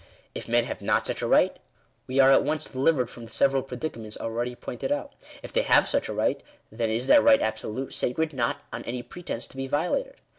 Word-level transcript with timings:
If 0.33 0.47
men 0.47 0.63
have 0.63 0.81
not 0.81 1.05
such 1.05 1.21
a 1.21 1.27
right, 1.27 1.55
we 2.07 2.17
are 2.17 2.31
at 2.31 2.43
once 2.43 2.67
delivered 2.71 3.07
from 3.07 3.25
the 3.25 3.29
several 3.29 3.61
predicaments 3.61 4.17
already 4.17 4.55
pointed 4.55 4.91
out. 4.91 5.13
If 5.43 5.53
they 5.53 5.61
have 5.61 5.87
such 5.87 6.09
a 6.09 6.13
right, 6.15 6.41
then 6.71 6.89
is 6.89 7.05
that 7.05 7.21
right 7.21 7.39
absolute, 7.39 7.93
sacred, 7.93 8.33
not 8.33 8.63
on 8.73 8.83
any 8.85 9.03
pretence 9.03 9.45
to 9.45 9.57
be 9.57 9.67
violated. 9.67 10.15